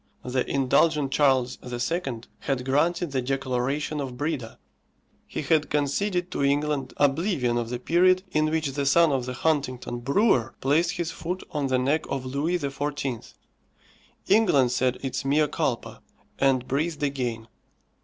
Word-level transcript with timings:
The 0.25 0.49
indulgent 0.49 1.11
Charles 1.11 1.59
II. 1.63 2.21
had 2.39 2.65
granted 2.65 3.11
the 3.11 3.21
declaration 3.21 3.99
of 4.01 4.17
Breda. 4.17 4.57
He 5.27 5.43
had 5.43 5.69
conceded 5.69 6.31
to 6.31 6.43
England 6.43 6.95
oblivion 6.97 7.55
of 7.59 7.69
the 7.69 7.77
period 7.77 8.23
in 8.31 8.49
which 8.49 8.71
the 8.71 8.87
son 8.87 9.11
of 9.11 9.27
the 9.27 9.33
Huntingdon 9.33 9.99
brewer 9.99 10.55
placed 10.59 10.93
his 10.93 11.11
foot 11.11 11.43
on 11.51 11.67
the 11.67 11.77
neck 11.77 12.05
of 12.09 12.25
Louis 12.25 12.57
XIV. 12.57 13.35
England 14.27 14.71
said 14.71 14.97
its 15.03 15.23
mea 15.23 15.47
culpa, 15.47 16.01
and 16.39 16.67
breathed 16.67 17.03
again. 17.03 17.47